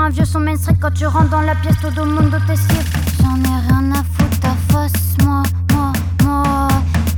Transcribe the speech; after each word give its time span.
Un 0.00 0.08
vieux 0.10 0.24
son 0.24 0.40
mainstream 0.40 0.76
quand 0.80 0.92
tu 0.92 1.06
rentres 1.06 1.30
dans 1.30 1.42
la 1.42 1.54
pièce 1.56 1.76
tout 1.80 1.90
le 1.96 2.04
monde 2.04 2.36
tes 2.46 2.56
cils. 2.56 2.86
J'en 3.22 3.36
ai 3.36 3.60
rien 3.68 3.92
à 3.92 4.02
foutre 4.12 4.40
ta 4.40 4.54
face, 4.72 5.16
moi, 5.24 5.42
moi, 5.72 5.92
moi. 6.24 6.68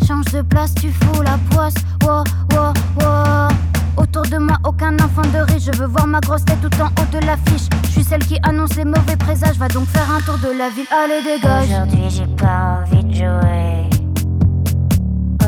Change 0.06 0.26
de 0.26 0.42
place, 0.42 0.74
tu 0.74 0.90
fous 0.90 1.22
la 1.22 1.38
poisse. 1.50 1.74
Wow, 2.02 2.24
wow, 2.52 2.72
wow. 3.00 3.48
Autour 3.96 4.22
de 4.22 4.38
moi, 4.38 4.56
aucun 4.64 4.94
enfant 4.96 5.22
de 5.22 5.52
riche. 5.52 5.64
Je 5.72 5.78
veux 5.78 5.86
voir 5.86 6.06
ma 6.06 6.20
grosse 6.20 6.44
tête 6.44 6.60
tout 6.60 6.82
en 6.82 6.86
haut 6.86 7.06
de 7.12 7.24
l'affiche. 7.26 7.68
Je 7.84 7.90
suis 7.90 8.04
celle 8.04 8.24
qui 8.24 8.38
annonce 8.42 8.74
les 8.76 8.84
mauvais 8.84 9.16
présages. 9.16 9.56
Va 9.56 9.68
donc 9.68 9.86
faire 9.88 10.10
un 10.10 10.20
tour 10.20 10.38
de 10.38 10.56
la 10.56 10.68
ville. 10.70 10.86
Allez, 10.90 11.22
dégage. 11.22 11.68
Aujourd'hui 11.68 12.10
j'ai 12.10 12.26
pas 12.36 12.82
envie 12.82 13.04
de 13.04 13.14
jouer. 13.14 13.90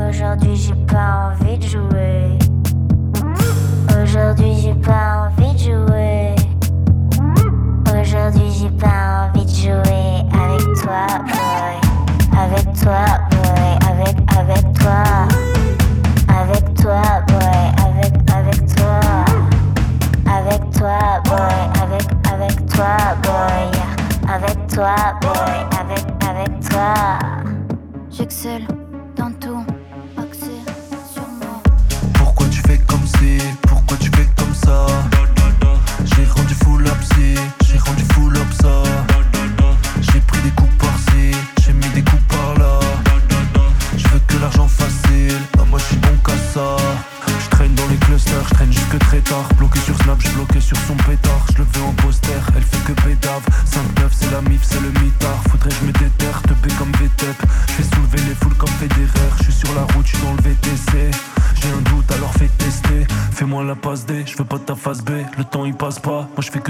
Aujourd'hui 0.09 0.57
j'ai 0.57 0.75
pas 0.87 1.35
envie 1.41 1.59
de 1.59 1.67
jouer. 1.67 2.39
Aujourd'hui 4.03 4.55
j'ai 4.63 4.75
pas 4.75 5.29
envie 5.29 5.53
de 5.55 5.59
jouer. 5.59 6.18
Aujourd'hui 8.19 8.51
j'ai 8.53 8.71
pas 8.71 9.31
envie 9.33 9.45
de 9.45 9.51
jouer 9.51 10.25
avec 10.33 10.63
toi, 10.83 11.07
boy. 11.25 11.79
Avec 12.37 12.67
toi, 12.75 13.05
boy. 13.31 13.79
Avec, 13.89 14.17
avec 14.37 14.73
toi. 14.75 15.05
Avec 16.29 16.75
toi, 16.75 17.03
boy. 17.29 17.39
Avec, 17.87 18.15
avec 18.35 18.75
toi. 18.75 19.01
Avec 20.27 20.71
toi, 20.73 20.99
boy. 21.25 21.39
Avec, 21.81 22.09
avec 22.33 22.67
toi, 22.67 22.97
boy. 23.23 23.81
Avec 24.29 24.67
toi, 24.67 24.97
boy. 25.21 25.67
Avec, 25.81 26.05
avec 26.29 26.69
toi. 26.69 26.95
J'ai 28.11 28.27
que 28.27 28.33
seul. 28.33 28.78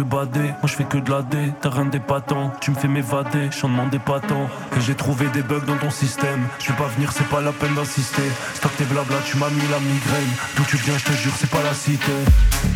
bader, 0.02 0.40
moi 0.60 0.66
je 0.66 0.74
fais 0.74 0.84
que 0.84 0.98
de 0.98 1.10
la 1.10 1.22
D, 1.22 1.36
t'as 1.60 1.70
rien 1.70 1.86
d'épatant, 1.86 2.52
tu 2.60 2.70
me 2.70 2.76
fais 2.76 2.88
m'évader, 2.88 3.50
j'en 3.58 3.68
demandais 3.68 3.98
pas 3.98 4.20
tant. 4.20 4.48
Et 4.76 4.80
j'ai 4.80 4.94
trouvé 4.94 5.26
des 5.28 5.42
bugs 5.42 5.66
dans 5.66 5.76
ton 5.76 5.90
système, 5.90 6.46
je 6.58 6.68
vais 6.68 6.78
pas 6.78 6.88
venir, 6.88 7.12
c'est 7.12 7.28
pas 7.28 7.40
la 7.40 7.52
peine 7.52 7.74
d'insister. 7.74 8.22
Stop 8.54 8.76
tes 8.76 8.84
blabla, 8.84 9.16
tu 9.24 9.36
m'as 9.36 9.50
mis 9.50 9.68
la 9.70 9.80
migraine, 9.80 10.32
d'où 10.56 10.64
tu 10.64 10.76
viens, 10.76 10.96
je 10.98 11.04
te 11.04 11.12
jure, 11.12 11.32
c'est 11.36 11.50
pas 11.50 11.62
la 11.62 11.74
cité. 11.74 12.12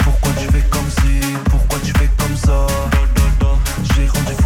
Pourquoi 0.04 0.32
tu 0.38 0.46
fais 0.46 0.64
comme 0.70 0.90
si, 0.90 1.20
pourquoi 1.50 1.78
tu 1.84 1.92
fais 1.92 2.10
comme 2.18 2.36
ça? 2.36 2.66
J'ai 3.94 4.06
rendu 4.06 4.41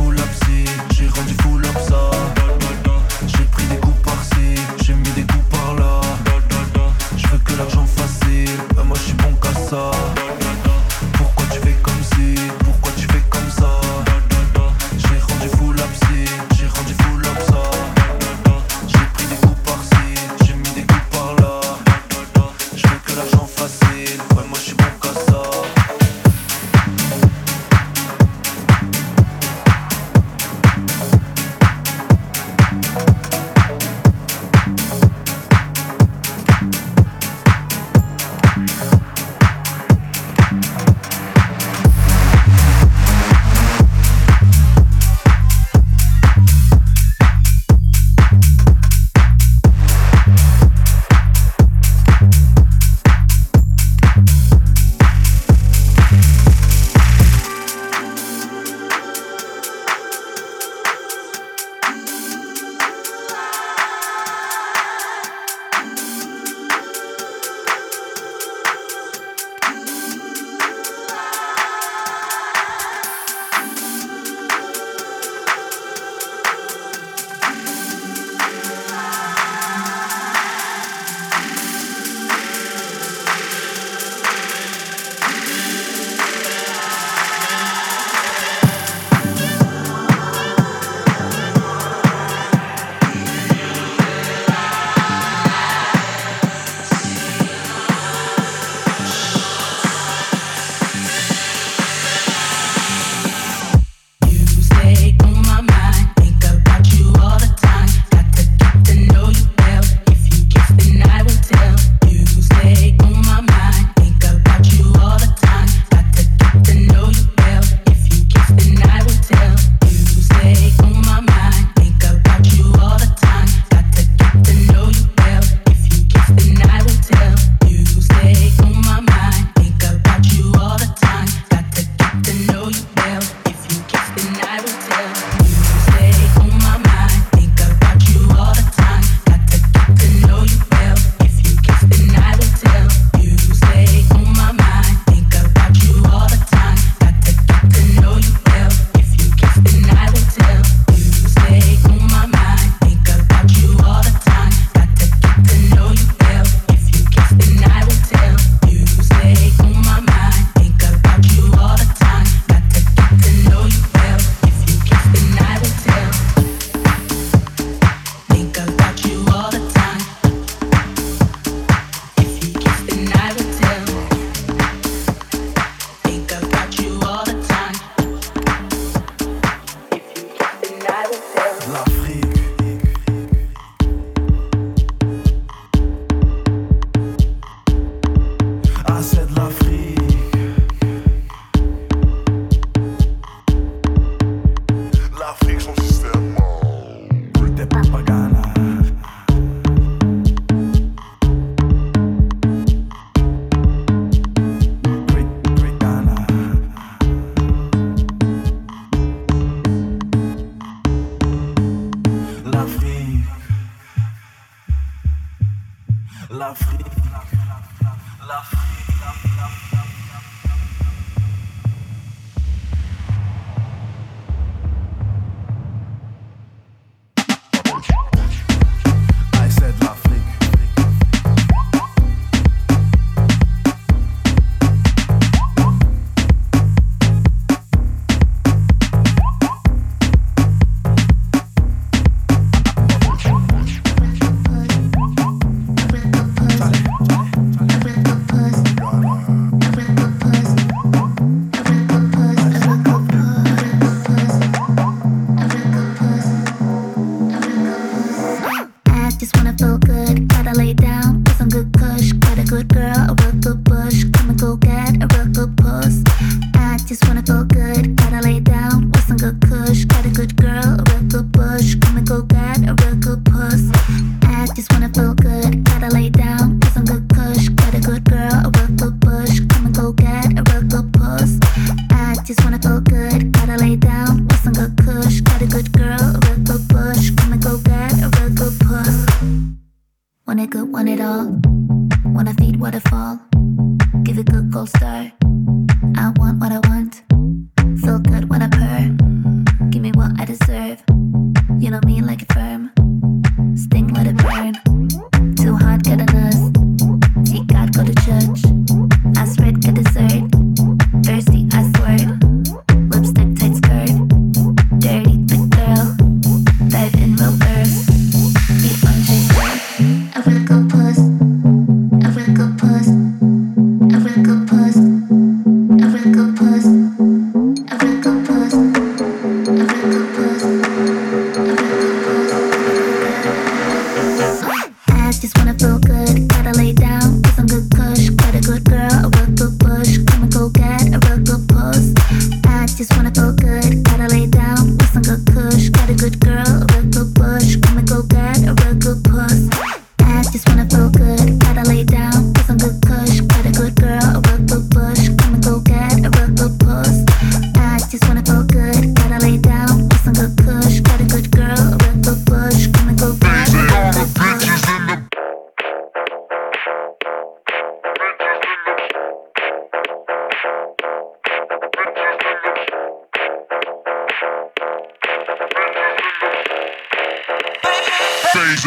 just 274.57 274.73
wanna 274.73 274.89
feel 274.89 275.13
good. 275.13 275.66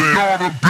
all 0.00 0.38
the 0.38 0.69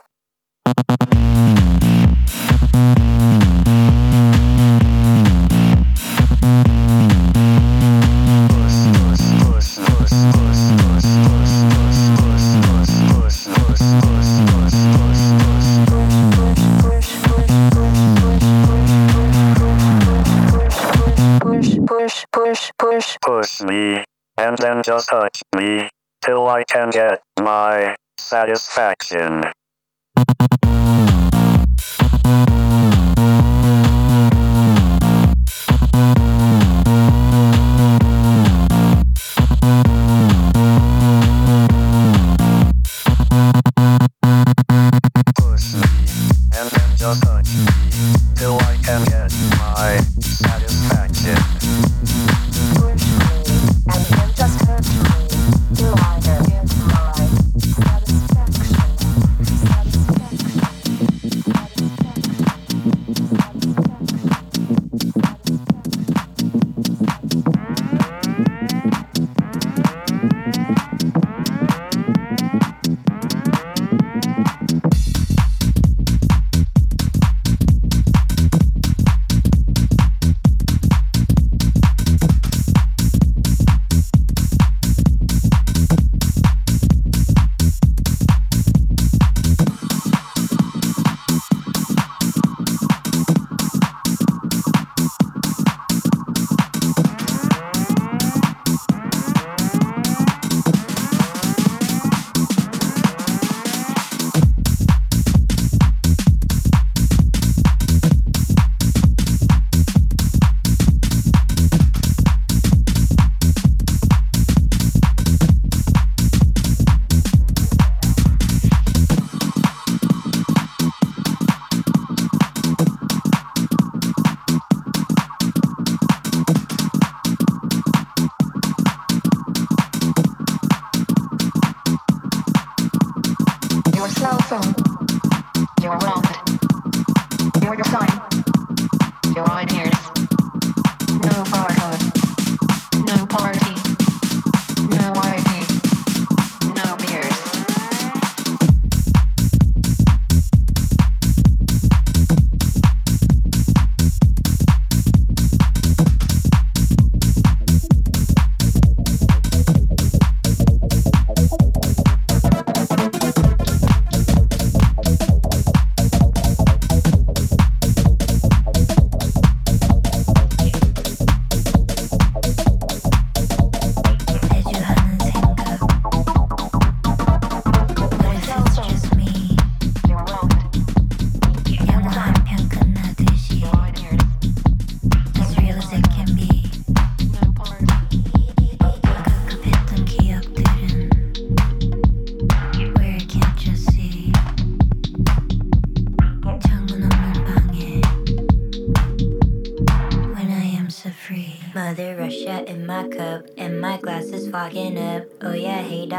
and 24.41 24.57
then 24.57 24.81
just 24.81 25.07
touch 25.09 25.43
me 25.55 25.87
till 26.25 26.47
I 26.47 26.63
can 26.63 26.89
get 26.89 27.21
my 27.39 27.95
satisfaction. 28.17 29.43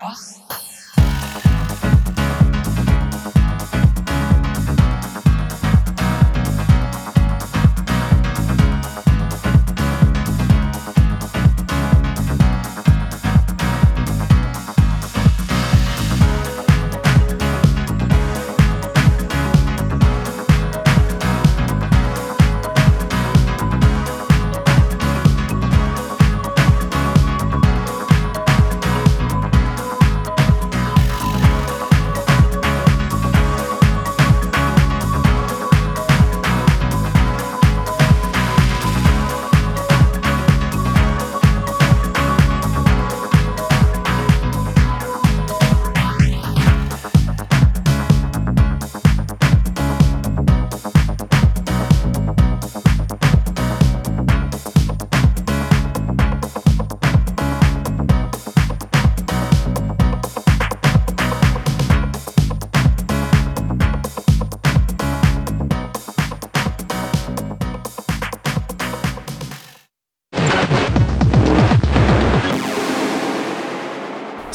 Bus 0.00 0.49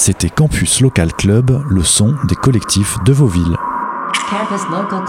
C'était 0.06 0.30
Campus 0.30 0.82
Local 0.82 1.12
Club, 1.14 1.64
le 1.68 1.82
son 1.82 2.14
des 2.28 2.36
collectifs 2.36 2.95
de 3.08 3.12
vos 3.12 3.26
villes. 3.26 3.58
Campus. 4.30 4.62
Campus 4.62 4.70
Local 4.70 5.03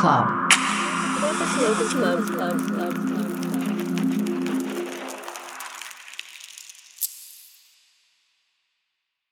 Club. 2.24 2.75